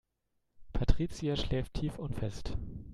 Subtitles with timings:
[0.73, 2.57] Patricia schläft tief und fest.